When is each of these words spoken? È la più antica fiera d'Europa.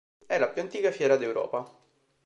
È 0.25 0.39
la 0.39 0.49
più 0.49 0.63
antica 0.63 0.89
fiera 0.89 1.15
d'Europa. 1.15 1.71